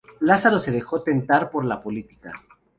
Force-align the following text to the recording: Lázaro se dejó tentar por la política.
Lázaro 0.21 0.57
se 0.57 0.71
dejó 0.71 1.03
tentar 1.03 1.51
por 1.51 1.63
la 1.63 1.79
política. 1.83 2.33